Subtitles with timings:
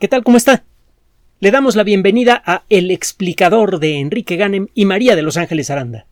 [0.00, 0.24] ¿Qué tal?
[0.24, 0.64] ¿Cómo está?
[1.38, 5.70] Le damos la bienvenida a El explicador de Enrique Ganem y María de Los Ángeles
[5.70, 6.06] Aranda.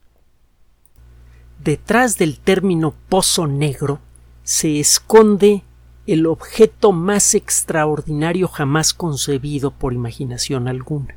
[1.62, 3.98] Detrás del término pozo negro
[4.44, 5.64] se esconde
[6.06, 11.16] el objeto más extraordinario jamás concebido por imaginación alguna.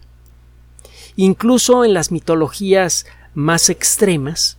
[1.16, 3.06] Incluso en las mitologías
[3.36, 4.58] más extremas,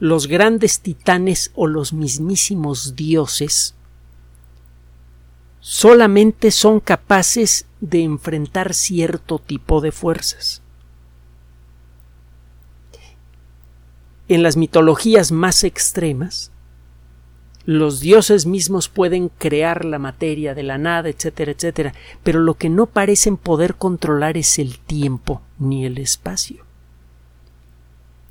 [0.00, 3.75] los grandes titanes o los mismísimos dioses
[5.68, 10.62] solamente son capaces de enfrentar cierto tipo de fuerzas.
[14.28, 16.52] En las mitologías más extremas,
[17.64, 22.68] los dioses mismos pueden crear la materia de la nada, etcétera, etcétera, pero lo que
[22.68, 26.64] no parecen poder controlar es el tiempo ni el espacio.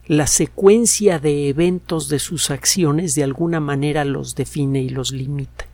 [0.08, 5.65] La secuencia de eventos de sus acciones de alguna manera los define y los limita.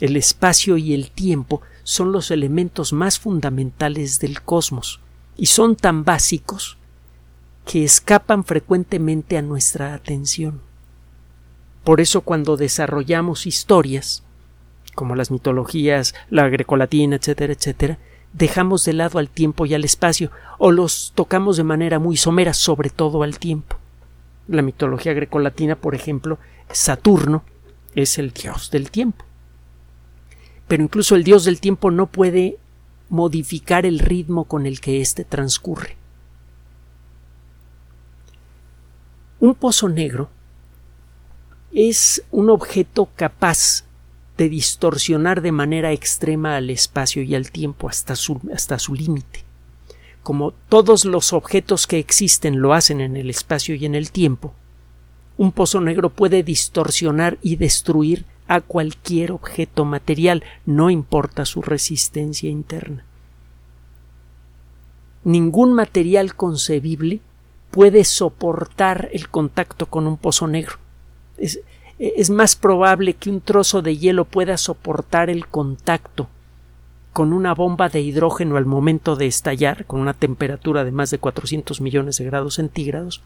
[0.00, 5.00] El espacio y el tiempo son los elementos más fundamentales del cosmos
[5.36, 6.78] y son tan básicos
[7.66, 10.60] que escapan frecuentemente a nuestra atención.
[11.82, 14.22] Por eso cuando desarrollamos historias,
[14.94, 17.98] como las mitologías, la grecolatina, etcétera, etcétera,
[18.32, 22.54] dejamos de lado al tiempo y al espacio, o los tocamos de manera muy somera,
[22.54, 23.76] sobre todo al tiempo.
[24.46, 26.38] La mitología grecolatina, por ejemplo,
[26.70, 27.42] Saturno
[27.96, 29.24] es el dios del tiempo
[30.68, 32.58] pero incluso el dios del tiempo no puede
[33.08, 35.96] modificar el ritmo con el que éste transcurre.
[39.40, 40.28] Un pozo negro
[41.72, 43.84] es un objeto capaz
[44.36, 49.44] de distorsionar de manera extrema al espacio y al tiempo hasta su, hasta su límite.
[50.22, 54.54] Como todos los objetos que existen lo hacen en el espacio y en el tiempo,
[55.36, 62.50] un pozo negro puede distorsionar y destruir a cualquier objeto material, no importa su resistencia
[62.50, 63.04] interna.
[65.22, 67.20] Ningún material concebible
[67.70, 70.76] puede soportar el contacto con un pozo negro.
[71.36, 71.60] Es,
[71.98, 76.28] es, más probable que un trozo de hielo pueda soportar el contacto
[77.12, 81.18] con una bomba de hidrógeno al momento de estallar, con una temperatura de más de
[81.18, 83.22] 400 millones de grados centígrados,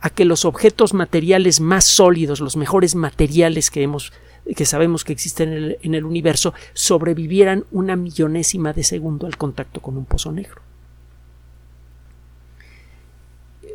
[0.00, 4.12] a que los objetos materiales más sólidos, los mejores materiales que hemos
[4.56, 9.96] que sabemos que existen en el, universo sobrevivieran una millonésima de segundo al contacto con
[9.96, 10.62] un pozo negro.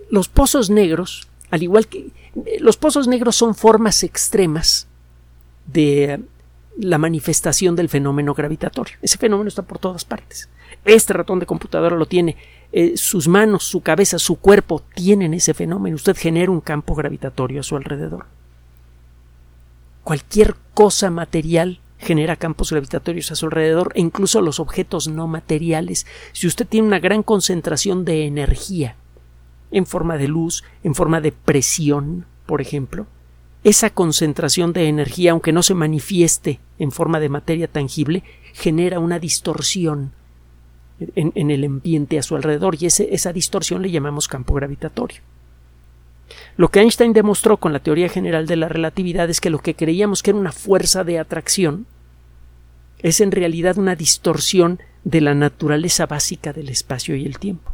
[0.09, 2.11] Los pozos negros, al igual que
[2.59, 4.87] los pozos negros son formas extremas
[5.67, 6.21] de
[6.77, 8.97] la manifestación del fenómeno gravitatorio.
[9.01, 10.49] Ese fenómeno está por todas partes.
[10.85, 12.35] Este ratón de computadora lo tiene.
[12.71, 15.95] Eh, sus manos, su cabeza, su cuerpo tienen ese fenómeno.
[15.95, 18.25] Usted genera un campo gravitatorio a su alrededor.
[20.03, 26.05] Cualquier cosa material genera campos gravitatorios a su alrededor e incluso los objetos no materiales.
[26.33, 28.95] Si usted tiene una gran concentración de energía
[29.71, 33.07] en forma de luz, en forma de presión, por ejemplo,
[33.63, 39.19] esa concentración de energía, aunque no se manifieste en forma de materia tangible, genera una
[39.19, 40.11] distorsión
[40.99, 45.21] en, el ambiente a su alrededor y esa distorsión le llamamos campo gravitatorio.
[46.57, 49.75] Lo que Einstein demostró con la teoría general de la relatividad es que lo que
[49.75, 51.85] creíamos que era una fuerza de atracción
[52.99, 57.71] es en realidad una distorsión de la naturaleza básica del espacio y el tiempo.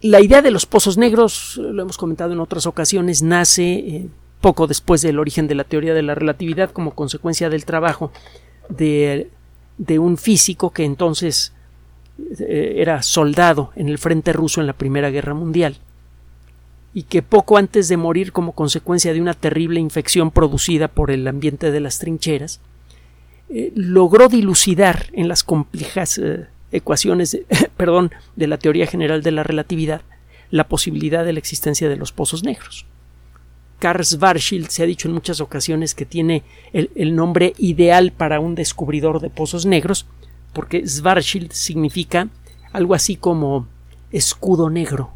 [0.00, 4.08] La idea de los pozos negros, lo hemos comentado en otras ocasiones, nace eh,
[4.42, 8.12] poco después del origen de la teoría de la relatividad como consecuencia del trabajo
[8.68, 9.30] de,
[9.78, 11.53] de un físico que entonces
[12.38, 15.78] era soldado en el frente ruso en la Primera Guerra Mundial
[16.94, 21.26] y que poco antes de morir como consecuencia de una terrible infección producida por el
[21.26, 22.60] ambiente de las trincheras,
[23.50, 27.36] eh, logró dilucidar en las complejas eh, ecuaciones
[27.76, 30.02] perdón, de la teoría general de la relatividad
[30.50, 32.86] la posibilidad de la existencia de los pozos negros.
[33.80, 38.54] Karl Schwarzschild se ha dicho en muchas ocasiones que tiene el nombre ideal para un
[38.54, 40.06] descubridor de pozos negros,
[40.54, 42.28] porque Schwarzschild significa
[42.72, 43.66] algo así como
[44.10, 45.10] escudo negro.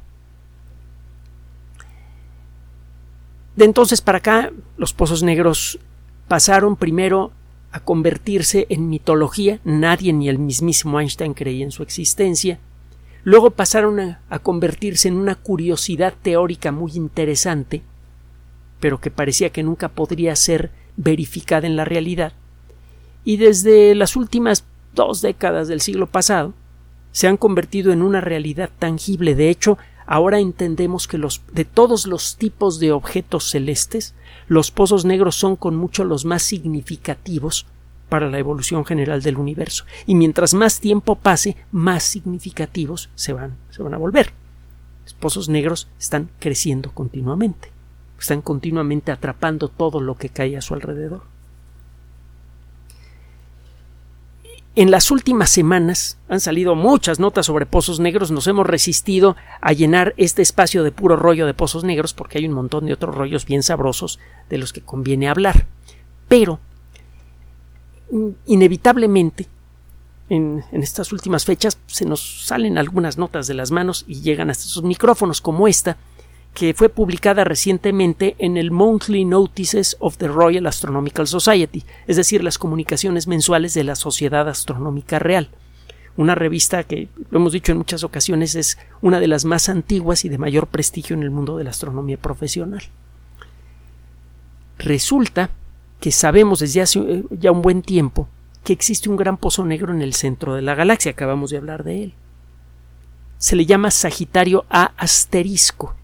[3.56, 5.78] De entonces para acá, los pozos negros
[6.28, 7.32] pasaron primero
[7.72, 12.58] a convertirse en mitología, nadie ni el mismísimo Einstein creía en su existencia,
[13.24, 17.82] luego pasaron a, a, convertirse en una curiosidad teórica muy interesante,
[18.80, 22.32] pero que parecía que nunca podría ser verificada en la realidad,
[23.24, 24.64] y desde las últimas
[24.94, 26.54] dos décadas del siglo pasado
[27.12, 29.34] se han convertido en una realidad tangible.
[29.34, 34.14] De hecho, ahora entendemos que los, de todos los tipos de objetos celestes,
[34.46, 37.66] los pozos negros son con mucho los más significativos
[38.08, 39.84] para la evolución general del universo.
[40.06, 44.32] Y mientras más tiempo pase, más significativos se van, se van a volver.
[45.04, 47.70] Los pozos negros están creciendo continuamente.
[48.18, 51.22] Están continuamente atrapando todo lo que cae a su alrededor.
[54.78, 58.30] En las últimas semanas han salido muchas notas sobre pozos negros.
[58.30, 62.46] Nos hemos resistido a llenar este espacio de puro rollo de pozos negros porque hay
[62.46, 65.66] un montón de otros rollos bien sabrosos de los que conviene hablar.
[66.28, 66.60] Pero,
[68.46, 69.48] inevitablemente,
[70.28, 74.66] en, estas últimas fechas se nos salen algunas notas de las manos y llegan hasta
[74.66, 75.96] esos micrófonos como esta,
[76.58, 82.42] que fue publicada recientemente en el Monthly Notices of the Royal Astronomical Society, es decir,
[82.42, 85.50] las comunicaciones mensuales de la Sociedad Astronómica Real.
[86.16, 90.24] Una revista que, lo hemos dicho en muchas ocasiones, es una de las más antiguas
[90.24, 92.82] y de mayor prestigio en el mundo de la astronomía profesional.
[94.78, 95.50] Resulta
[96.00, 98.28] que sabemos desde hace eh, ya un buen tiempo
[98.64, 101.84] que existe un gran pozo negro en el centro de la galaxia, acabamos de hablar
[101.84, 102.14] de él.
[103.38, 105.94] Se le llama Sagitario A asterisco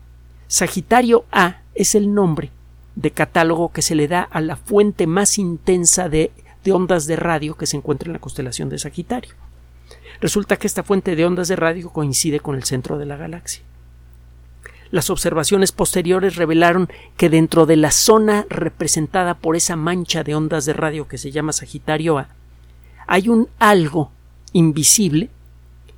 [0.47, 2.51] Sagitario A es el nombre
[2.97, 6.31] de catálogo que se le da a la fuente más intensa de,
[6.71, 9.35] ondas de radio que se encuentra en la constelación de Sagitario.
[10.21, 13.63] Resulta que esta fuente de ondas de radio coincide con el centro de la galaxia.
[14.91, 20.67] Las observaciones posteriores revelaron que dentro de la zona representada por esa mancha de ondas
[20.67, 22.29] de radio que se llama Sagitario A,
[23.07, 24.13] hay un algo
[24.53, 25.31] invisible,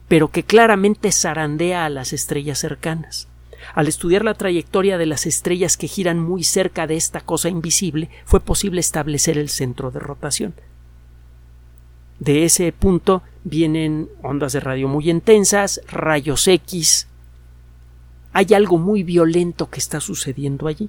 [0.09, 3.29] pero que claramente zarandea a las estrellas cercanas.
[3.75, 8.11] Al estudiar la trayectoria de las estrellas que giran muy cerca de esta cosa invisible,
[8.25, 10.55] fue posible establecer el centro de rotación.
[12.19, 17.09] De ese punto vienen ondas de radio muy intensas, rayos X.
[18.33, 20.89] Hay algo muy violento que está sucediendo allí.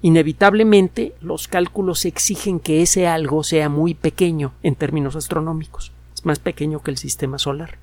[0.00, 5.90] Inevitablemente, los cálculos exigen que ese algo sea muy pequeño en términos astronómicos.
[6.14, 7.78] Es más pequeño que el sistema solar.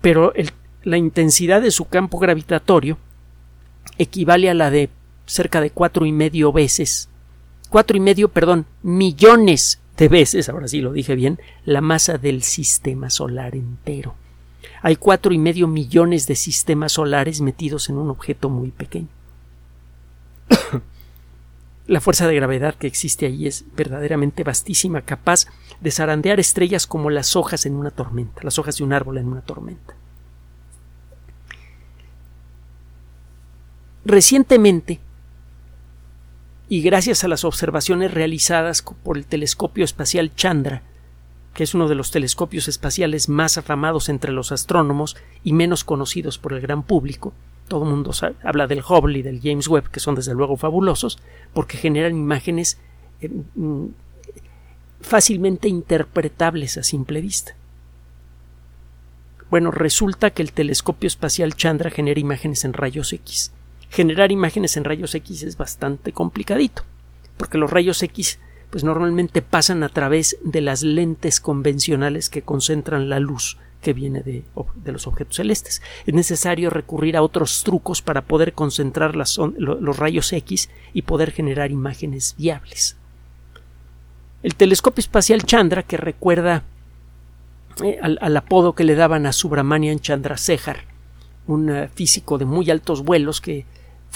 [0.00, 0.50] Pero el,
[0.86, 2.96] la intensidad de su campo gravitatorio
[3.98, 4.88] equivale a la de
[5.26, 7.08] cerca de cuatro y medio veces,
[7.68, 12.44] cuatro y medio, perdón, millones de veces, ahora sí lo dije bien, la masa del
[12.44, 14.14] sistema solar entero.
[14.80, 19.08] Hay cuatro y medio millones de sistemas solares metidos en un objeto muy pequeño.
[21.88, 25.48] la fuerza de gravedad que existe ahí es verdaderamente vastísima, capaz
[25.80, 29.26] de zarandear estrellas como las hojas en una tormenta, las hojas de un árbol en
[29.26, 29.96] una tormenta.
[34.08, 35.00] Recientemente,
[36.68, 40.82] y gracias a las observaciones realizadas por el telescopio espacial Chandra,
[41.54, 46.38] que es uno de los telescopios espaciales más afamados entre los astrónomos y menos conocidos
[46.38, 47.34] por el gran público,
[47.66, 48.12] todo el mundo
[48.44, 51.18] habla del Hubble y del James Webb, que son desde luego fabulosos,
[51.52, 52.78] porque generan imágenes
[53.20, 53.86] eh, mm,
[55.00, 57.56] fácilmente interpretables a simple vista.
[59.50, 63.50] Bueno, resulta que el telescopio espacial Chandra genera imágenes en rayos X
[63.96, 66.82] generar imágenes en rayos X es bastante complicadito,
[67.38, 68.38] porque los rayos X
[68.68, 74.20] pues normalmente pasan a través de las lentes convencionales que concentran la luz que viene
[74.22, 74.44] de,
[74.84, 75.80] los objetos celestes.
[76.04, 81.70] Es necesario recurrir a otros trucos para poder concentrar los rayos X y poder generar
[81.70, 82.96] imágenes viables.
[84.42, 86.64] El telescopio espacial Chandra, que recuerda
[87.82, 90.80] eh, al, apodo que le daban a Subramanian Chandrasekhar,
[91.46, 93.64] un eh, físico de muy altos vuelos que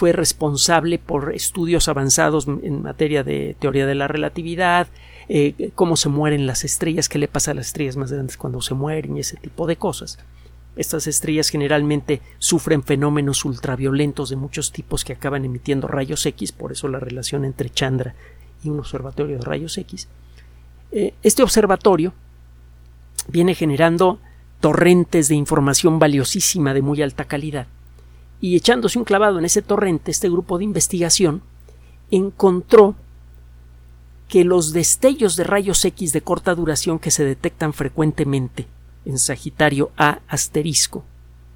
[0.00, 4.88] fue responsable por estudios avanzados en materia de teoría de la relatividad,
[5.28, 8.62] eh, cómo se mueren las estrellas, qué le pasa a las estrellas más grandes cuando
[8.62, 10.18] se mueren y ese tipo de cosas.
[10.74, 16.72] Estas estrellas generalmente sufren fenómenos ultraviolentos de muchos tipos que acaban emitiendo rayos X, por
[16.72, 18.14] eso la relación entre Chandra
[18.64, 20.08] y un observatorio de rayos X.
[20.92, 22.14] Eh, este observatorio
[23.28, 24.18] viene generando
[24.60, 27.66] torrentes de información valiosísima de muy alta calidad
[28.40, 31.42] y echándose un clavado en ese torrente, este grupo de investigación
[32.10, 32.96] encontró
[34.28, 38.66] que los destellos de rayos X de corta duración que se detectan frecuentemente
[39.04, 41.04] en Sagitario A asterisco,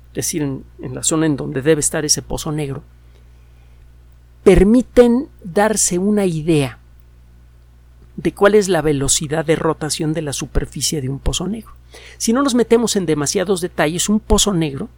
[0.09, 0.65] es decir, en,
[0.95, 2.83] la zona en donde debe estar ese pozo negro,
[4.43, 6.79] permiten darse una idea
[8.17, 11.73] de cuál es la velocidad de rotación de la superficie de un pozo negro.
[12.19, 14.89] Si no nos metemos en demasiados detalles, un pozo negro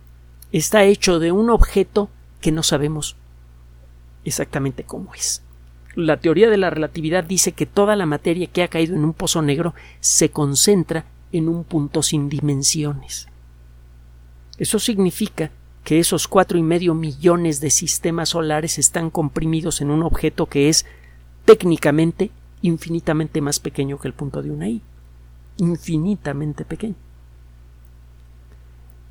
[0.53, 2.09] está hecho de un objeto
[2.41, 3.17] que no sabemos
[4.25, 5.43] exactamente cómo es.
[5.95, 9.15] La teoría de la relatividad dice que toda la materia que ha caído en un
[9.15, 13.29] pozo negro se concentra en un punto sin dimensiones.
[14.59, 15.50] Eso significa
[15.85, 20.69] que esos cuatro y medio millones de sistemas solares están comprimidos en un objeto que
[20.69, 20.85] es
[21.45, 24.83] técnicamente infinitamente más pequeño que el punto de una I.
[25.59, 26.97] Infinitamente pequeño.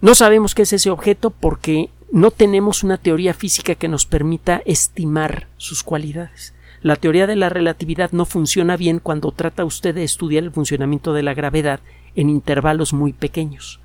[0.06, 4.62] No sabemos qué es ese objeto porque no tenemos una teoría física que nos permita
[4.64, 6.54] estimar sus cualidades.
[6.84, 11.12] La teoría de la relatividad no funciona bien cuando trata usted de estudiar el funcionamiento
[11.14, 11.80] de la gravedad
[12.16, 13.80] en intervalos muy pequeños.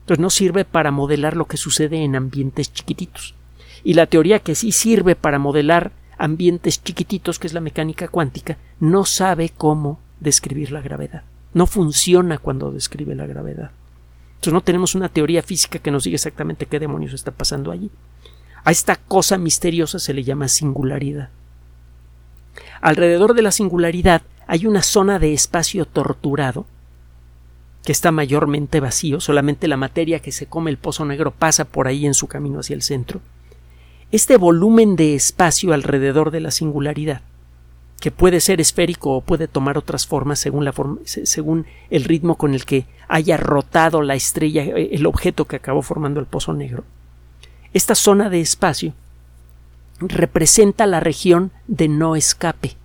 [0.00, 3.36] Entonces no sirve para modelar lo que sucede en ambientes chiquititos.
[3.84, 8.58] Y la teoría que sí sirve para modelar ambientes chiquititos, que es la mecánica cuántica,
[8.80, 11.22] no sabe cómo describir la gravedad.
[11.54, 13.70] No funciona cuando describe la gravedad.
[14.38, 17.90] Entonces no tenemos una teoría física que nos diga exactamente qué demonios está pasando allí.
[18.62, 21.30] A esta cosa misteriosa se le llama singularidad.
[22.80, 26.66] Alrededor de la singularidad hay una zona de espacio torturado
[27.84, 31.88] que está mayormente vacío, solamente la materia que se come el pozo negro pasa por
[31.88, 33.20] ahí en su camino hacia el centro.
[34.12, 37.22] Este volumen de espacio alrededor de la singularidad,
[38.00, 42.36] que puede ser esférico o puede tomar otras formas según, la forma, según el ritmo
[42.36, 46.52] con el que haya rotado la estrella, eh, el objeto que acabó formando el pozo
[46.52, 46.84] negro,
[47.72, 48.94] esta zona de espacio
[50.00, 52.76] representa la región de no escape.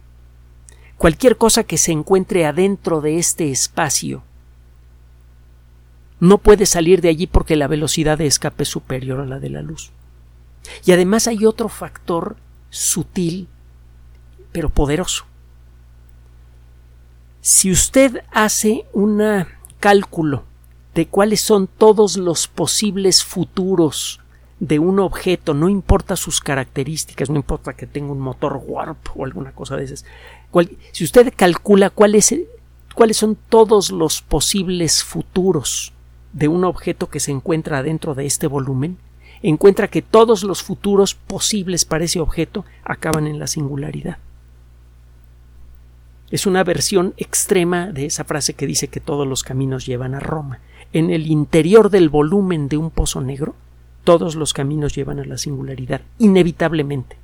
[0.98, 4.24] Cualquier cosa que se encuentre adentro de este espacio
[6.20, 9.50] no puede salir de allí porque la velocidad de escape es superior a la de
[9.50, 9.92] la luz.
[10.86, 12.38] Y además hay otro factor
[12.70, 13.48] sutil
[14.54, 15.26] pero poderoso.
[17.42, 19.22] Si usted hace un
[19.82, 20.44] cálculo
[20.96, 24.22] de cuáles son todos los posibles futuros
[24.62, 29.26] de un objeto, no importa sus características, no importa que tenga un motor warp o
[29.26, 30.06] alguna cosa de esas.
[30.94, 32.34] si usted calcula cuáles,
[33.12, 35.92] son todos los posibles futuros
[36.32, 38.98] de un objeto que se encuentra dentro de este volumen,
[39.42, 44.18] encuentra que todos los futuros posibles para ese objeto acaban en la singularidad.
[46.34, 50.20] Es una versión extrema de esa frase que dice que todos los caminos llevan a
[50.20, 50.62] Roma.
[50.92, 53.54] En el interior del volumen de un pozo negro
[54.04, 57.18] todos los caminos llevan a la singularidad, inevitablemente.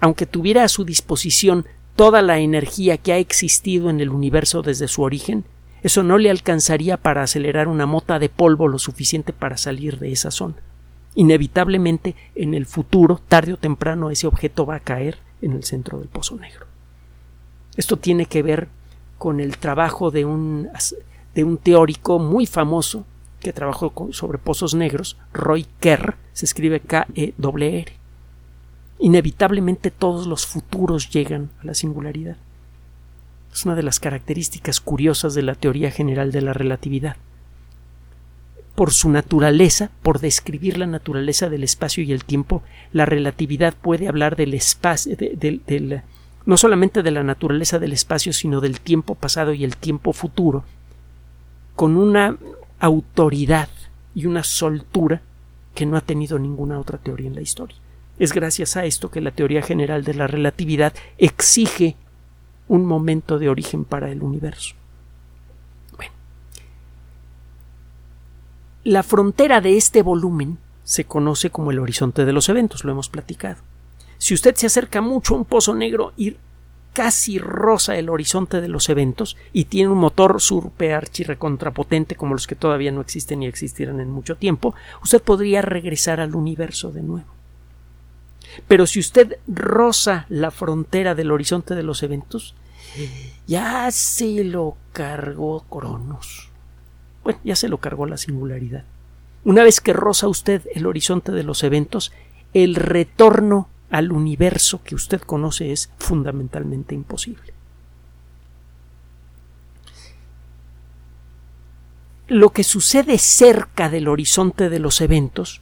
[0.00, 4.88] Aunque tuviera a su disposición toda la energía que ha existido en el universo desde
[4.88, 5.44] su origen,
[5.82, 10.12] eso no le alcanzaría para acelerar una mota de polvo lo suficiente para salir de
[10.12, 10.56] esa zona.
[11.14, 15.98] Inevitablemente, en el futuro, tarde o temprano, ese objeto va a caer en el centro
[15.98, 16.72] del pozo negro.
[17.76, 18.68] Esto tiene que ver
[19.18, 20.68] con el trabajo de un,
[21.34, 23.04] de un teórico muy famoso
[23.40, 27.92] que trabajó sobre pozos negros, Roy Kerr, se escribe K-E-R.
[28.98, 32.36] Inevitablemente todos los futuros llegan a la singularidad.
[33.52, 37.16] Es una de las características curiosas de la teoría general de la relatividad.
[38.74, 42.62] Por su naturaleza, por describir la naturaleza del espacio y el tiempo,
[42.92, 45.16] la relatividad puede hablar del espacio,
[46.46, 50.64] no solamente de la naturaleza del espacio, sino del tiempo pasado y el tiempo futuro,
[51.74, 52.36] con una
[52.78, 53.68] autoridad
[54.14, 55.22] y una soltura
[55.74, 57.76] que no ha tenido ninguna otra teoría en la historia.
[58.18, 61.96] Es gracias a esto que la teoría general de la relatividad exige
[62.68, 64.74] un momento de origen para el universo.
[68.84, 73.08] La frontera de este volumen se conoce como el horizonte de los eventos, lo hemos
[73.08, 73.56] platicado.
[74.24, 76.38] Si usted se acerca mucho a un pozo negro y
[76.94, 80.98] casi rosa el horizonte de los eventos y tiene un motor surpe
[81.38, 86.20] contrapotente como los que todavía no existen ni existirán en mucho tiempo, usted podría regresar
[86.20, 87.28] al universo de nuevo.
[88.66, 92.54] Pero si usted roza la frontera del horizonte de los eventos,
[93.46, 96.48] ya se lo cargó Cronos.
[97.24, 98.84] Bueno, ya se lo cargó la singularidad.
[99.44, 102.10] Una vez que roza usted el horizonte de los eventos,
[102.54, 107.54] el retorno al universo que usted conoce es fundamentalmente imposible.
[112.26, 115.60] Lo que sucede cerca del horizonte de los eventos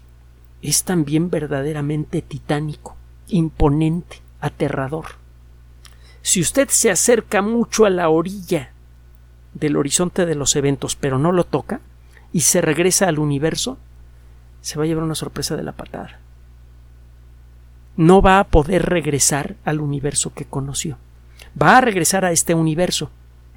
[0.63, 2.97] es también verdaderamente titánico,
[3.29, 5.17] imponente, aterrador.
[6.23, 8.73] Si usted se acerca mucho a la orilla
[9.53, 11.83] del horizonte de los eventos pero no lo toca
[12.33, 13.77] y se regresa al universo,
[14.63, 16.19] se va a llevar una sorpresa de la patada
[17.97, 20.99] no va a poder regresar al universo que conoció.
[21.61, 23.11] Va a regresar a este universo,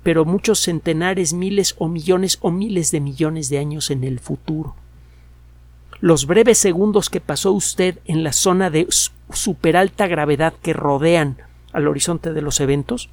[0.03, 4.75] pero muchos centenares, miles o millones o miles de millones de años en el futuro.
[6.01, 8.87] Los breves segundos que pasó usted en la zona de
[9.31, 11.37] superalta gravedad que rodean
[11.71, 13.09] al horizonte de los eventos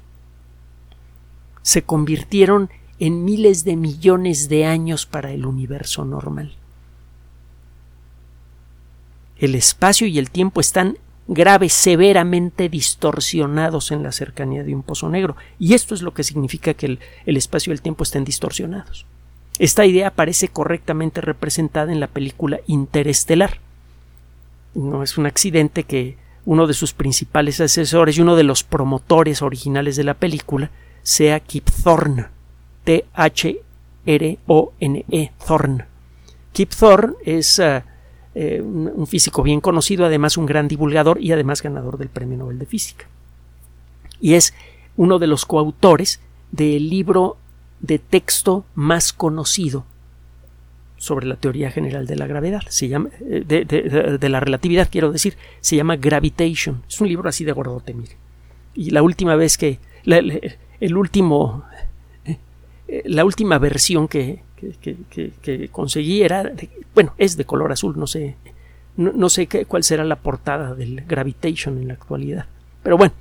[1.61, 6.55] se convirtieron en miles de millones de años para el universo normal.
[9.43, 15.09] el espacio y el tiempo están grave, severamente distorsionados en la cercanía de un pozo
[15.09, 15.35] negro.
[15.59, 16.85] Y esto es lo que significa que
[17.25, 19.05] el, espacio y el tiempo estén distorsionados.
[19.59, 23.59] Esta idea aparece correctamente representada en la película Interestelar.
[24.73, 29.41] No es un accidente que uno de sus principales asesores y uno de los promotores
[29.41, 30.71] originales de la película
[31.03, 32.25] sea Kip Thorne.
[32.83, 33.61] T-H-R-O-N-E,
[35.47, 35.85] Thorne.
[36.51, 37.81] Kip Thorne es uh,
[38.35, 42.57] eh, un, físico bien conocido, además un gran divulgador y además ganador del Premio Nobel
[42.57, 43.05] de Física.
[44.19, 44.53] Y es
[44.97, 46.19] uno de los coautores
[46.51, 47.37] del libro
[47.79, 49.85] de texto más conocido
[50.97, 53.65] sobre la teoría general de la gravedad, se llama, de,
[54.19, 56.81] de, la relatividad, quiero decir, se llama Gravitation.
[56.87, 58.15] Es un libro así de gordote, mire.
[58.73, 60.17] Y la última vez que, la,
[60.79, 61.65] el último,
[63.03, 64.41] la última versión que,
[64.81, 66.51] que, conseguí era,
[66.93, 68.35] bueno, es de color azul, no sé,
[68.97, 72.45] no, no sé qué, cuál será la portada del Gravitation en la actualidad.
[72.83, 73.13] Pero bueno,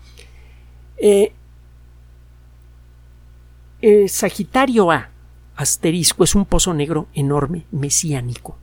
[0.99, 1.32] eh,
[3.80, 5.11] eh, Sagitario A
[5.56, 8.56] asterisco es un pozo negro enorme, mesiánico.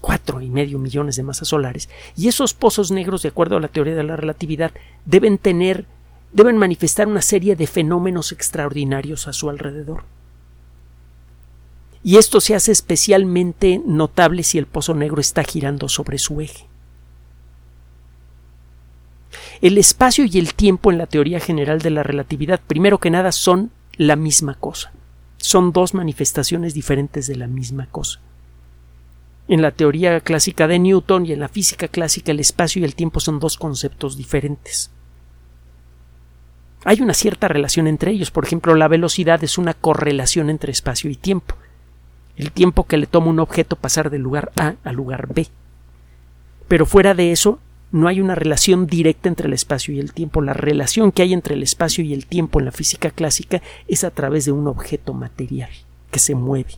[0.00, 1.88] Cuatro y medio millones de masas solares.
[2.16, 4.72] Y esos pozos negros, de acuerdo a la teoría de la relatividad,
[5.04, 5.84] deben tener,
[6.32, 10.04] deben manifestar una serie de fenómenos extraordinarios a su alrededor.
[12.02, 16.66] Y esto se hace especialmente notable si el pozo negro está girando sobre su eje.
[19.60, 23.32] El espacio y el tiempo en la teoría general de la relatividad, primero que nada,
[23.32, 24.92] son la misma cosa
[25.40, 28.20] son dos manifestaciones diferentes de la misma cosa.
[29.48, 32.94] En la teoría clásica de Newton y en la física clásica el espacio y el
[32.94, 34.90] tiempo son dos conceptos diferentes.
[36.84, 41.10] Hay una cierta relación entre ellos, por ejemplo, la velocidad es una correlación entre espacio
[41.10, 41.56] y tiempo,
[42.36, 45.48] el tiempo que le toma un objeto pasar del lugar A al lugar B.
[46.68, 47.58] Pero fuera de eso,
[47.92, 50.40] no hay una relación directa entre el espacio y el tiempo.
[50.40, 54.04] La relación que hay entre el espacio y el tiempo en la física clásica es
[54.04, 55.70] a través de un objeto material
[56.10, 56.74] que se mueve.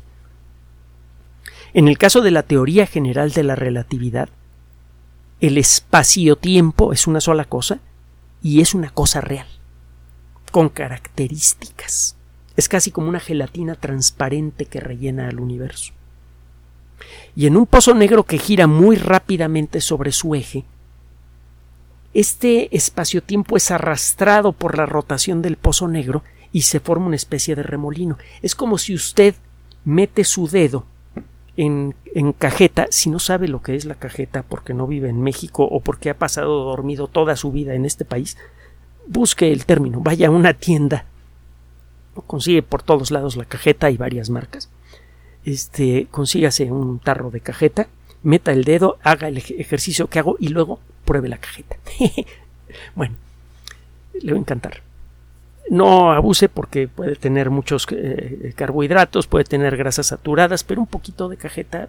[1.75, 4.29] En el caso de la teoría general de la relatividad,
[5.41, 7.81] el espacio-tiempo es una sola cosa
[8.43, 9.47] y es una cosa real,
[10.51, 12.17] con características.
[12.57, 15.93] Es casi como una gelatina transparente que rellena el universo.
[17.35, 20.65] Y en un pozo negro que gira muy rápidamente sobre su eje,
[22.15, 27.57] este espacio-tiempo es arrastrado por la rotación del pozo negro y se forma una especie
[27.57, 28.19] de remolino.
[28.43, 29.35] Es como si usted
[29.85, 30.85] mete su dedo
[31.57, 35.23] en, en, cajeta, si no sabe lo que es la cajeta porque no vive en
[35.23, 38.37] México o porque ha pasado dormido toda su vida en este país,
[39.07, 41.07] busque el término, vaya a una tienda,
[42.27, 44.69] consigue por todos lados la cajeta, hay varias marcas,
[45.45, 47.89] este, consígase un tarro de cajeta,
[48.23, 51.77] meta el dedo, haga el ejercicio que hago y luego pruebe la cajeta.
[52.95, 53.17] bueno,
[54.21, 54.83] le va a encantar.
[55.71, 61.29] No abuse porque puede tener muchos eh, carbohidratos, puede tener grasas saturadas, pero un poquito
[61.29, 61.89] de cajeta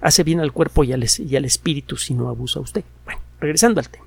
[0.00, 2.84] hace bien al cuerpo y al, y al espíritu si no abusa usted.
[3.04, 4.04] Bueno, regresando al tema.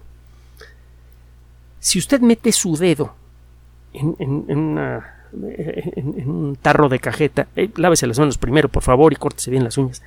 [1.79, 3.15] Si usted mete su dedo
[3.93, 4.15] en,
[5.31, 9.77] un tarro de cajeta, eh, lávese las manos primero, por favor, y córtese bien las
[9.77, 10.01] uñas.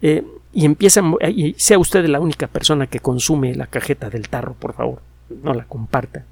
[0.00, 4.54] Eh, y empieza y sea usted la única persona que consume la cajeta del tarro,
[4.54, 5.00] por favor,
[5.42, 6.24] no la comparta.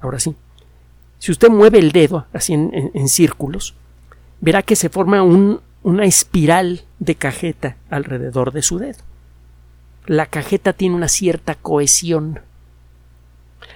[0.00, 0.34] Ahora sí,
[1.18, 3.74] si usted mueve el dedo así en, en, en círculos,
[4.40, 8.98] verá que se forma un, una espiral de cajeta alrededor de su dedo.
[10.06, 12.40] La cajeta tiene una cierta cohesión.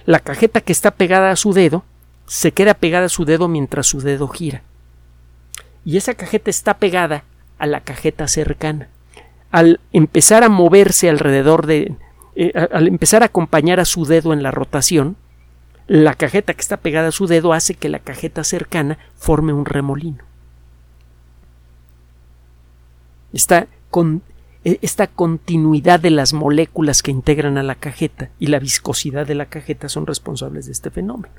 [0.05, 1.83] La cajeta que está pegada a su dedo
[2.29, 4.63] se queda pegada a su dedo mientras su dedo gira.
[5.83, 7.23] Y esa cajeta está pegada
[7.57, 8.87] a la cajeta cercana
[9.51, 11.95] al empezar a moverse alrededor de,
[12.35, 15.15] eh, al empezar a acompañar a su dedo en la rotación,
[15.87, 19.65] la cajeta que está pegada a su dedo hace que la cajeta cercana forme un
[19.65, 20.23] remolino.
[23.33, 24.21] Esta, con,
[24.63, 29.35] e, esta continuidad de las moléculas que integran a la cajeta y la viscosidad de
[29.35, 31.33] la cajeta son responsables de este fenómeno.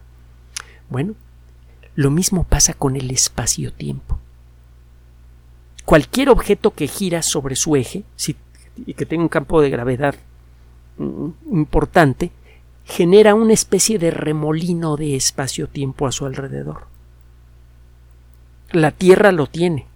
[0.91, 1.15] Bueno,
[1.95, 4.19] lo mismo pasa con el espacio-tiempo
[5.91, 8.05] cualquier objeto que gira sobre su eje
[8.87, 10.15] y que tenga un campo de gravedad
[10.99, 12.31] mm, importante
[12.85, 16.87] genera una especie de remolino de espacio-tiempo a su alrededor.
[18.71, 19.87] La Tierra lo tiene.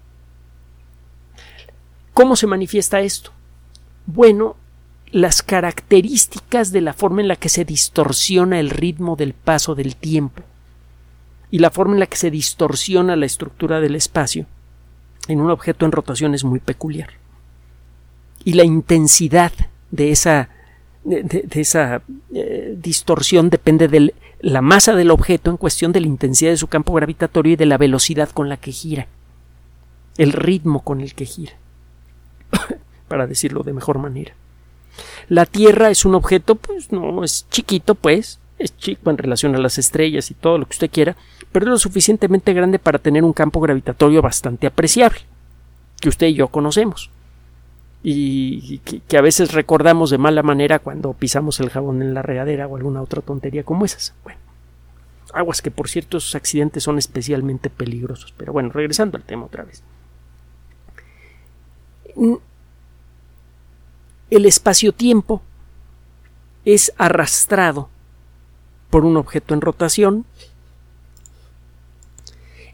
[2.13, 3.31] ¿Cómo se manifiesta esto?
[4.07, 4.57] Bueno,
[5.13, 9.95] las características de la forma en la que se distorsiona el ritmo del paso del
[9.95, 10.43] tiempo
[11.55, 14.47] y la forma en la que se distorsiona la estructura del espacio
[15.29, 17.11] en un objeto en rotación es muy peculiar.
[18.43, 19.53] Y la intensidad
[19.93, 20.49] de esa,
[21.05, 22.03] de, esa
[22.35, 26.67] eh, distorsión depende de la masa del objeto en cuestión de la intensidad de su
[26.67, 29.07] campo gravitatorio y de la velocidad con la que gira,
[30.19, 31.53] el ritmo con el que gira,
[33.07, 34.35] para decirlo de mejor manera.
[35.29, 39.59] La Tierra es un objeto, pues no es chiquito, pues, es chico en relación a
[39.59, 41.17] las estrellas y todo lo que usted quiera,
[41.55, 45.21] pero lo suficientemente grande para tener un campo gravitatorio bastante apreciable,
[46.01, 47.11] que usted y yo conocemos,
[48.03, 52.67] y que, a veces recordamos de mala manera cuando pisamos el jabón en la regadera
[52.67, 54.15] o alguna otra tontería como esas.
[54.25, 54.41] Bueno,
[55.33, 59.63] aguas que por cierto esos accidentes son especialmente peligrosos, pero bueno, regresando al tema otra
[59.63, 59.85] vez.
[64.29, 65.41] El espacio-tiempo
[66.65, 67.91] es arrastrado
[68.91, 70.27] por un objeto en rotación.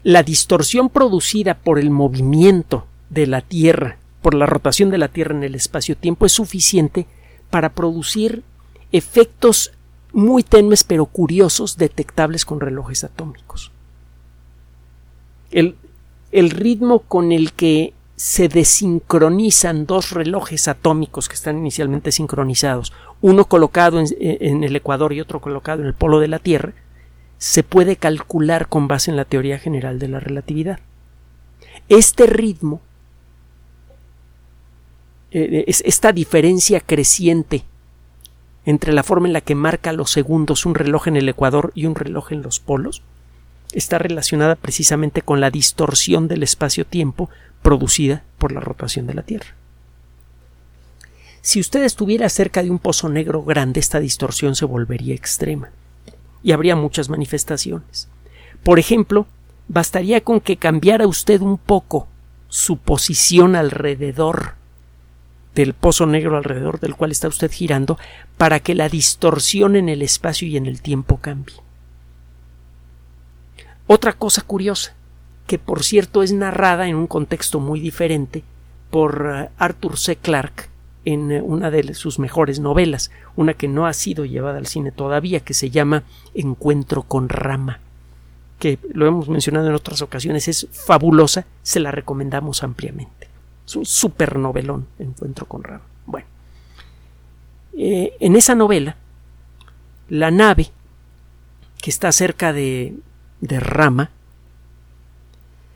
[0.03, 5.35] La distorsión producida por el movimiento de la Tierra, por la rotación de la Tierra
[5.35, 7.05] en el espacio-tiempo, es suficiente
[7.49, 8.43] para producir
[8.91, 9.71] efectos
[10.13, 13.71] muy tenues pero curiosos detectables con relojes atómicos.
[15.51, 15.75] El,
[16.31, 23.45] el ritmo con el que se desincronizan dos relojes atómicos que están inicialmente sincronizados, uno
[23.45, 26.73] colocado en, el ecuador y otro colocado en el polo de la Tierra,
[27.41, 30.79] se puede calcular con base en la teoría general de la relatividad.
[31.89, 32.81] Este ritmo,
[35.31, 37.63] eh, esta diferencia creciente
[38.63, 41.87] entre la forma en la que marca los segundos un reloj en el ecuador y
[41.87, 43.01] un reloj en los polos,
[43.71, 47.31] está relacionada precisamente con la distorsión del espacio-tiempo
[47.63, 49.55] producida por la rotación de la Tierra.
[51.41, 55.71] Si usted estuviera cerca de un pozo negro grande, esta distorsión se volvería extrema
[56.43, 58.09] y habría muchas manifestaciones.
[58.63, 59.27] Por ejemplo,
[59.67, 62.07] bastaría con que cambiara usted un poco
[62.47, 64.55] su posición alrededor
[65.55, 67.97] del pozo negro alrededor del cual está usted girando
[68.37, 71.55] para que la distorsión en el espacio y en el tiempo cambie.
[73.87, 74.93] Otra cosa curiosa,
[75.47, 78.43] que por cierto es narrada en un contexto muy diferente
[78.89, 80.15] por eh, Arthur C.
[80.15, 80.70] Clarke
[81.05, 84.91] en eh, una de sus mejores novelas, una que no ha sido llevada al cine
[84.91, 87.79] todavía, que se llama Encuentro con Rama,
[88.59, 93.27] que lo hemos mencionado en otras ocasiones, es fabulosa, se la recomendamos ampliamente.
[93.65, 95.83] Es un super novelón, Encuentro con Rama.
[96.05, 96.27] Bueno,
[97.77, 98.97] eh, en esa novela,
[100.09, 100.71] la nave
[101.81, 102.93] que está cerca de,
[103.39, 104.11] de Rama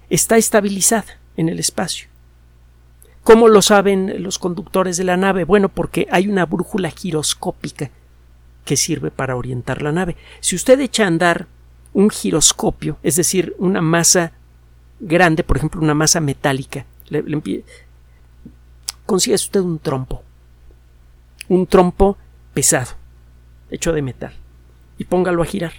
[0.09, 2.07] está estabilizada en el espacio.
[3.25, 5.45] ¿Cómo lo saben los conductores de la nave?
[5.45, 7.89] Bueno, porque hay una brújula giroscópica
[8.63, 10.15] que sirve para orientar la nave.
[10.41, 11.47] Si usted echa a andar
[11.93, 14.33] un giroscopio, es decir, una masa
[14.99, 17.23] grande, por ejemplo, una masa metálica, le,
[19.07, 20.21] consigue usted un trompo,
[21.49, 22.19] un trompo
[22.53, 22.91] pesado,
[23.71, 24.33] hecho de metal,
[24.99, 25.73] y póngalo a girar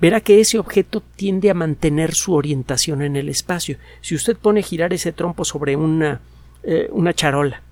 [0.00, 3.78] verá que ese objeto tiende a mantener su orientación en el espacio.
[4.02, 6.20] Si usted pone a girar ese trompo sobre una,
[6.62, 7.62] eh, una charola.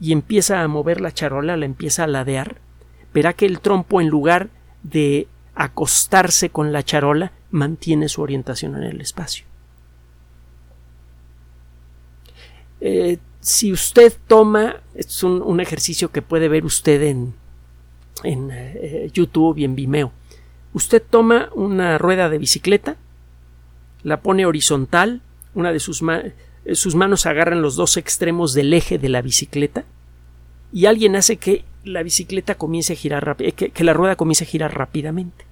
[0.00, 2.56] Y empieza a mover la charola, la empieza a ladear,
[3.12, 4.48] verá que el trompo en lugar
[4.82, 9.44] de acostarse con la charola mantiene su orientación en el espacio.
[12.80, 17.34] Eh, si usted toma, es un, ejercicio que puede ver usted en,
[18.22, 20.12] en eh, YouTube y en Vimeo,
[20.72, 22.96] Usted toma una rueda de bicicleta,
[24.02, 25.20] la pone horizontal,
[25.54, 26.02] una de sus,
[26.74, 29.84] sus manos agarran los dos extremos del eje de la bicicleta
[30.72, 34.44] y alguien hace que la bicicleta comience a girar eh, que, que la rueda comience
[34.44, 35.46] a girar rápidamente.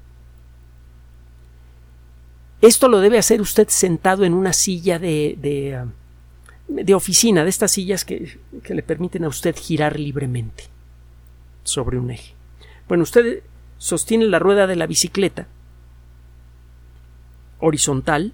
[2.60, 5.86] Esto lo debe hacer usted sentado en una silla de, de, ah,
[6.68, 10.64] de oficina, de estas sillas que, que, le permiten a usted girar libremente
[11.62, 12.34] sobre un eje.
[12.88, 13.42] Bueno, usted
[13.78, 15.46] sostiene la rueda de la bicicleta
[17.60, 18.32] horizontal,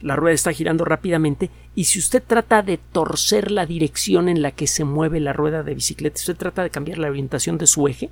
[0.00, 4.52] la rueda está girando rápidamente y si usted trata de torcer la dirección en la
[4.52, 7.88] que se mueve la rueda de bicicleta, usted trata de cambiar la orientación de su
[7.88, 8.10] eje,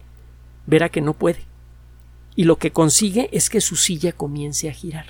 [0.67, 1.41] verá que no puede.
[2.37, 5.07] Y lo que consigue es que su silla comience a girar.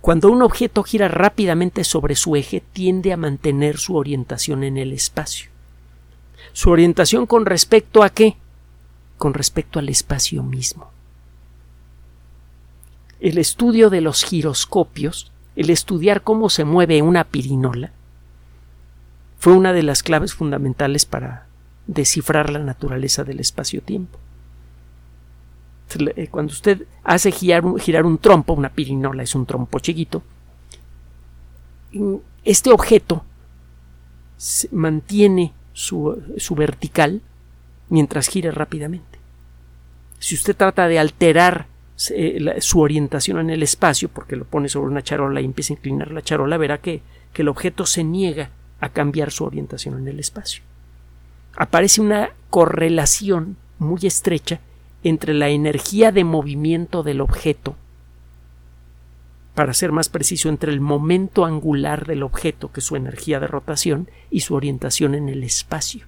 [0.00, 4.92] Cuando un objeto gira rápidamente sobre su eje, tiende a mantener su orientación en el
[4.92, 5.50] espacio.
[6.52, 8.36] ¿Su orientación con respecto a qué?
[9.18, 10.90] con respecto al espacio mismo.
[13.20, 17.92] El estudio de los giroscopios, el estudiar cómo se mueve una pirinola,
[19.38, 21.46] fue una de las claves fundamentales para
[21.86, 24.18] descifrar la naturaleza del espacio-tiempo.
[26.16, 30.22] Eh, cuando usted hace girar un, trompo, una pirinola es un trompo chiquito,
[32.44, 33.24] este objeto
[34.70, 37.22] mantiene su, su vertical
[37.88, 39.18] mientras gire rápidamente.
[40.18, 41.66] Si usted trata de alterar
[42.10, 45.76] eh, su orientación en el espacio, porque lo pone sobre una charola y empieza a
[45.76, 50.08] inclinar la charola, verá que, que el objeto se niega a cambiar su orientación en
[50.08, 50.62] el espacio.
[51.56, 54.60] Aparece una correlación muy estrecha
[55.02, 57.74] entre la energía de movimiento del objeto,
[59.54, 63.48] para ser más preciso, entre el momento angular del objeto, que es su energía de
[63.48, 66.06] rotación, y su orientación en el espacio,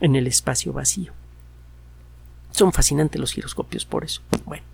[0.00, 1.14] en el espacio vacío.
[2.50, 4.20] Son fascinantes los giroscopios por eso.
[4.44, 4.71] Bueno.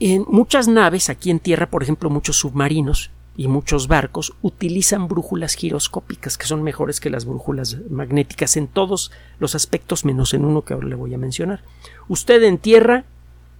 [0.00, 5.54] En muchas naves, aquí en tierra, por ejemplo, muchos submarinos y muchos barcos utilizan brújulas
[5.54, 10.62] giroscópicas que son mejores que las brújulas magnéticas en todos los aspectos, menos en uno
[10.62, 11.62] que ahora le voy a mencionar.
[12.06, 13.04] Usted en tierra,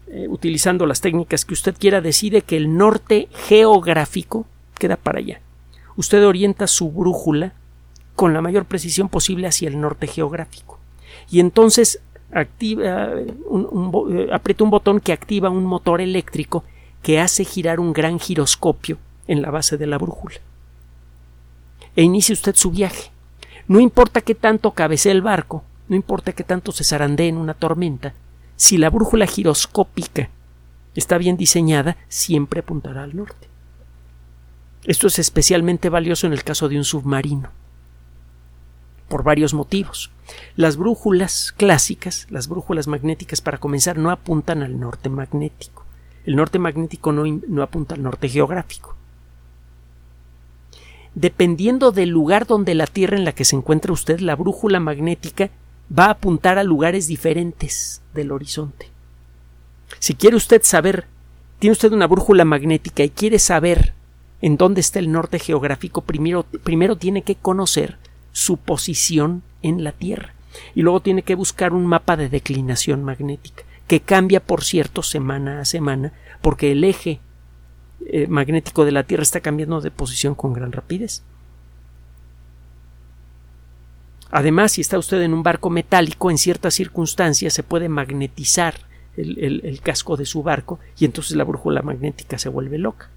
[0.07, 4.47] eh, utilizando las técnicas que usted quiera, decide que el norte geográfico
[4.79, 5.41] queda para allá.
[5.97, 7.53] Usted orienta su brújula
[8.15, 10.79] con la mayor precisión posible hacia el norte geográfico
[11.31, 12.01] y entonces
[12.33, 13.11] activa
[13.47, 16.65] un, eh, aprieta un botón que activa un motor eléctrico
[17.03, 20.37] que hace girar un gran giroscopio en la base de la brújula.
[21.97, 23.11] E inicia usted su viaje.
[23.67, 27.55] No importa qué tanto cabecee el barco, no importa qué tanto se zarandee en una
[27.55, 28.15] tormenta,
[28.57, 30.31] si la brújula giroscópica
[30.95, 33.47] está bien diseñada, siempre apuntará al norte.
[34.85, 37.51] Esto es especialmente valioso en el caso de un submarino
[39.09, 40.11] por varios motivos.
[40.57, 45.85] Las brújulas clásicas, las brújulas magnéticas para comenzar, no apuntan al norte magnético.
[46.25, 48.95] El norte magnético no, no apunta al norte geográfico.
[51.15, 55.51] Dependiendo del lugar donde la Tierra en la que se encuentra usted, la brújula magnética
[55.97, 58.91] va a apuntar a lugares diferentes del horizonte.
[59.99, 61.07] Si quiere usted saber,
[61.59, 63.95] tiene usted una brújula magnética y quiere saber
[64.41, 67.99] en dónde está el norte geográfico, primero, primero tiene que conocer
[68.39, 70.35] su posición en la Tierra.
[70.75, 75.61] Y luego tiene que buscar un mapa de declinación magnética, que cambia, por cierto, semana
[75.61, 77.21] a semana, porque el eje
[78.07, 81.23] eh, magnético de la Tierra está cambiando de posición con gran rapidez.
[84.31, 88.75] Además, si está usted en un barco metálico, en ciertas circunstancias se puede magnetizar
[89.17, 93.11] el, casco de su barco y entonces la brújula magnética se vuelve loca.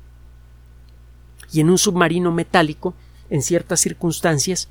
[1.51, 2.95] Y en un submarino metálico,
[3.29, 4.69] en ciertas circunstancias,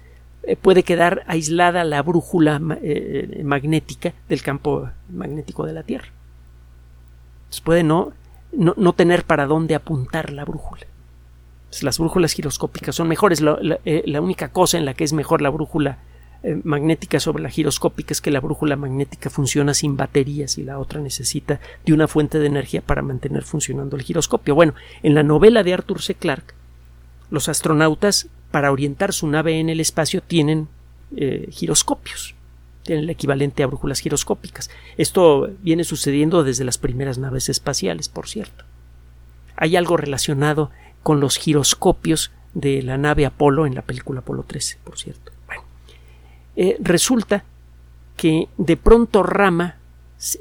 [0.62, 6.08] puede quedar aislada la brújula eh, magnética del campo magnético de la Tierra.
[7.62, 8.12] puede no,
[8.52, 10.86] no, tener para dónde apuntar la brújula.
[11.82, 13.42] las brújulas giroscópicas son mejores.
[13.84, 15.98] Eh, la, única cosa en la que es mejor la brújula
[16.64, 20.98] magnética sobre la giroscópica es que la brújula magnética funciona sin baterías y la otra
[21.02, 24.54] necesita de una fuente de energía para mantener funcionando el giroscopio.
[24.54, 24.72] Bueno,
[25.02, 26.14] en la novela de Arthur C.
[26.14, 26.54] Clarke,
[27.28, 30.68] los astronautas para orientar su nave en el espacio tienen
[31.16, 32.34] eh, giroscopios,
[32.82, 34.70] tienen el equivalente a brújulas giroscópicas.
[34.96, 38.64] Esto viene sucediendo desde las primeras naves espaciales, por cierto.
[39.56, 40.70] Hay algo relacionado
[41.02, 45.32] con los giroscopios de la nave Apolo en la película Apolo 13, por cierto.
[45.46, 45.62] Bueno,
[46.56, 47.44] eh, resulta
[48.16, 49.76] que de pronto Rama,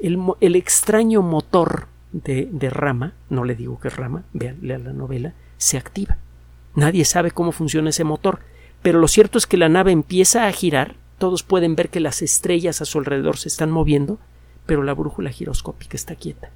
[0.00, 6.18] el, extraño motor de, Rama, no le digo que Rama, vean, la novela, se activa.
[6.74, 8.40] Nadie sabe cómo funciona ese motor,
[8.82, 12.22] pero lo cierto es que la nave empieza a girar, todos pueden ver que las
[12.22, 14.18] estrellas a su alrededor se están moviendo,
[14.66, 16.50] pero la brújula giroscópica está quieta.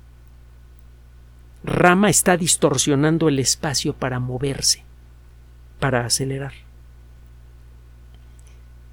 [1.64, 4.84] Rama está distorsionando el espacio para moverse,
[5.80, 6.52] para acelerar.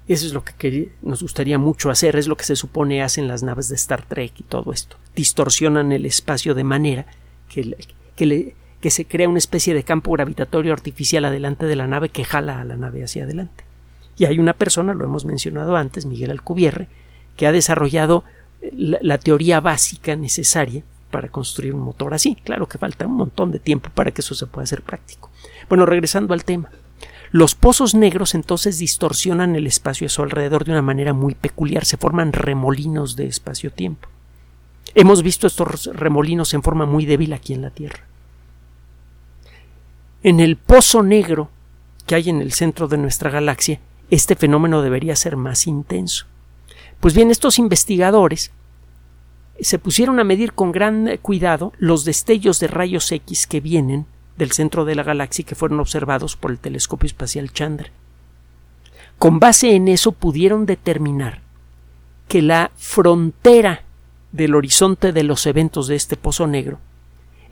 [0.08, 3.42] Eso es lo que nos gustaría mucho hacer, es lo que se supone hacen las
[3.42, 4.96] naves de Star Trek y todo esto.
[5.14, 7.06] Distorsionan el espacio de manera
[7.48, 7.76] que,
[8.16, 12.08] que le, que se crea una especie de campo gravitatorio artificial adelante de la nave
[12.08, 13.64] que jala a la nave hacia adelante.
[14.18, 16.88] Y hay una persona, lo hemos mencionado antes, Miguel Alcubierre,
[17.36, 18.24] que ha desarrollado
[18.60, 22.36] eh, la, teoría básica necesaria para construir un motor así.
[22.44, 25.30] Claro que falta un montón de tiempo para que eso se pueda hacer práctico.
[25.68, 26.68] Bueno, regresando al tema.
[27.30, 31.84] Los pozos negros entonces distorsionan el espacio a su alrededor de una manera muy peculiar,
[31.84, 34.08] se forman remolinos de espacio-tiempo.
[34.96, 38.11] Hemos visto estos remolinos en forma muy débil aquí en la Tierra.
[40.24, 41.50] En el pozo negro
[42.06, 46.26] que hay en el centro de nuestra galaxia, este fenómeno debería ser más intenso.
[47.00, 48.52] Pues bien, estos investigadores
[49.60, 54.06] se pusieron a medir con gran cuidado los destellos de rayos X que vienen
[54.36, 57.90] del centro de la galaxia y que fueron observados por el telescopio espacial Chandra.
[59.18, 61.40] Con base en eso pudieron determinar
[62.28, 63.82] que la frontera
[64.30, 66.78] del horizonte de los eventos de este pozo negro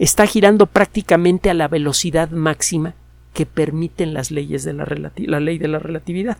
[0.00, 2.94] está girando prácticamente a la velocidad máxima
[3.34, 6.38] que permiten las leyes de la, la ley de la relatividad.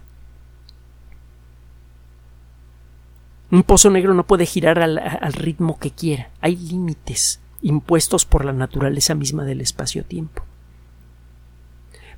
[3.51, 6.31] Un pozo negro no puede girar al, al ritmo que quiera.
[6.41, 10.43] Hay límites impuestos por la naturaleza misma del espacio-tiempo.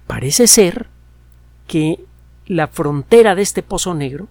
[0.07, 0.87] Parece ser
[1.67, 2.05] que
[2.47, 4.29] la frontera de este pozo negro,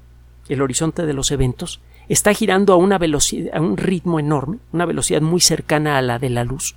[0.47, 4.85] el horizonte de los eventos, está girando a una velocidad, a un ritmo enorme, una
[4.85, 6.75] velocidad muy cercana a la de la luz,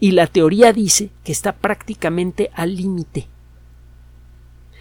[0.00, 3.28] y la teoría dice que está prácticamente al límite.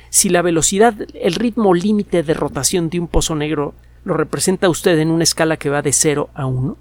[0.10, 4.98] Si la velocidad, el ritmo límite de rotación de un pozo negro lo representa usted
[5.00, 6.78] en una escala que va de 0 a 1,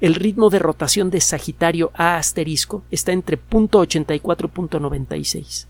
[0.00, 5.66] el ritmo de rotación de Sagitario A asterisco está entre .84 y .96.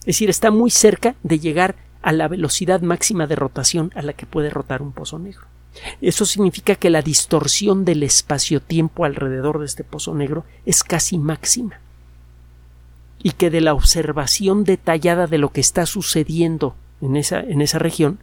[0.00, 4.14] Es decir, está muy cerca de llegar a la velocidad máxima de rotación a la
[4.14, 5.49] que puede rotar un pozo negro.
[6.00, 11.80] Eso significa que la distorsión del espacio-tiempo alrededor de este pozo negro es casi máxima
[13.22, 17.78] y que de la observación detallada de lo que está sucediendo en esa, en esa
[17.78, 18.18] región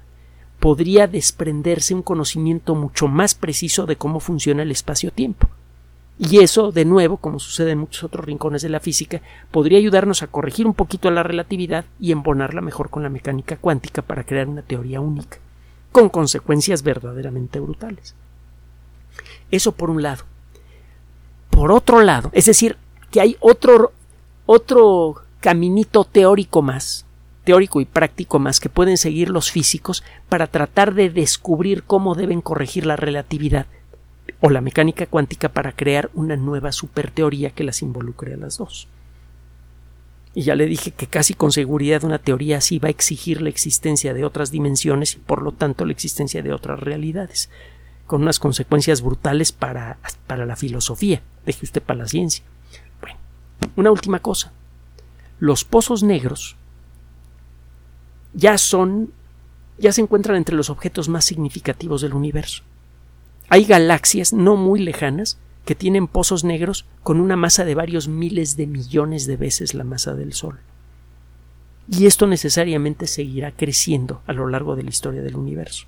[0.60, 5.48] podría desprenderse un conocimiento mucho más preciso de cómo funciona el espacio-tiempo.
[6.20, 10.24] Y eso, de nuevo, como sucede en muchos otros rincones de la física, podría ayudarnos
[10.24, 14.48] a corregir un poquito la relatividad y embonarla mejor con la mecánica cuántica para crear
[14.48, 15.38] una teoría única,
[15.98, 18.14] con consecuencias verdaderamente brutales.
[19.50, 20.26] Eso por un lado.
[21.50, 22.78] Por otro lado, es decir,
[23.10, 23.94] que hay otro,
[24.46, 27.08] otro caminito teórico más,
[27.46, 32.42] teórico y práctico más que pueden seguir los físicos para tratar de descubrir cómo deben
[32.42, 33.66] corregir la relatividad
[34.40, 38.88] o la mecánica cuántica para crear una nueva superteoría que las involucre a las dos.
[40.38, 43.50] Y ya le dije que casi con seguridad una teoría así va a exigir la
[43.50, 47.50] existencia de otras dimensiones y por lo tanto la existencia de otras realidades,
[48.06, 49.98] con unas consecuencias brutales para,
[50.28, 52.46] para la filosofía, deje usted para la ciencia.
[53.02, 53.18] Bueno,
[53.78, 54.54] una última cosa.
[55.40, 56.56] Los pozos negros
[58.36, 59.12] ya son,
[59.80, 62.62] ya se encuentran entre los objetos más significativos del universo.
[63.50, 68.56] Hay galaxias no muy lejanas que tienen pozos negros con una masa de varios miles
[68.56, 70.60] de millones de veces la masa del Sol.
[71.92, 75.86] Y esto necesariamente seguirá creciendo a lo largo de la historia del universo.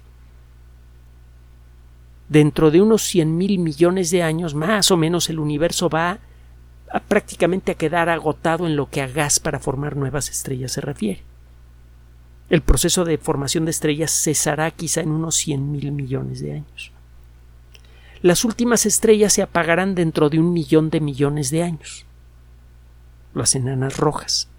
[2.27, 6.19] Dentro de unos cien mil millones de años, más o menos, el universo va
[6.91, 10.81] a prácticamente a quedar agotado en lo que a gas para formar nuevas estrellas se
[10.81, 11.23] refiere.
[12.49, 16.91] El proceso de formación de estrellas cesará quizá en unos cien mil millones de años.
[18.21, 22.05] Las últimas estrellas se apagarán dentro de un millón de millones de años.
[23.33, 24.49] Las enanas rojas.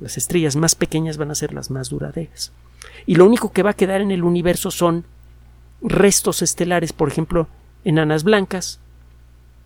[0.00, 2.52] Las estrellas más pequeñas van a ser las más duraderas.
[3.06, 5.04] Y lo único que va a quedar en el universo son
[5.80, 7.48] restos estelares, por ejemplo,
[7.84, 8.80] enanas blancas,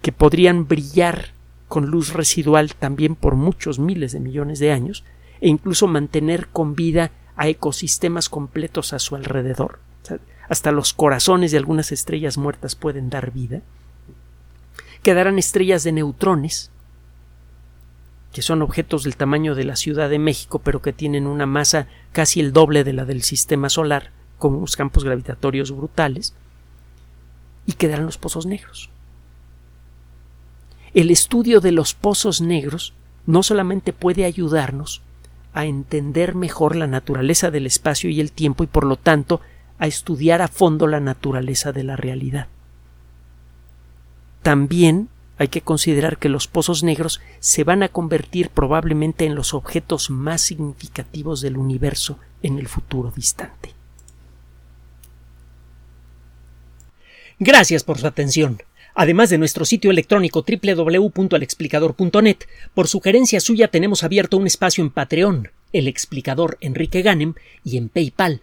[0.00, 1.32] que podrían brillar
[1.68, 5.04] con luz residual también por muchos miles de millones de años,
[5.40, 9.80] e incluso mantener con vida a ecosistemas completos a su alrededor.
[10.52, 13.62] Hasta los corazones de algunas estrellas muertas pueden dar vida.
[15.02, 16.70] Quedarán estrellas de neutrones,
[18.34, 21.86] que son objetos del tamaño de la Ciudad de México, pero que tienen una masa
[22.12, 26.34] casi el doble de la del sistema solar, con unos campos gravitatorios brutales,
[27.64, 28.90] y quedarán los pozos negros.
[30.92, 32.92] El estudio de los pozos negros
[33.24, 35.00] no solamente puede ayudarnos
[35.54, 39.40] a entender mejor la naturaleza del espacio y el tiempo y por lo tanto
[39.82, 42.46] a estudiar a fondo la naturaleza de la realidad.
[44.40, 49.54] También hay que considerar que los pozos negros se van a convertir probablemente en los
[49.54, 53.74] objetos más significativos del universo en el futuro distante.
[57.40, 58.62] Gracias por su atención.
[58.94, 62.36] Además de nuestro sitio electrónico www.alexplicador.net,
[62.72, 67.88] por sugerencia suya tenemos abierto un espacio en Patreon, el explicador Enrique Ganem, y en
[67.88, 68.42] PayPal,